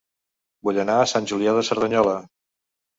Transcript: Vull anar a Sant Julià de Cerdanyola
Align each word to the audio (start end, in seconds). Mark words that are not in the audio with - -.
Vull 0.69 0.79
anar 0.85 0.95
a 1.01 1.05
Sant 1.13 1.31
Julià 1.35 1.55
de 1.59 1.65
Cerdanyola 1.71 2.19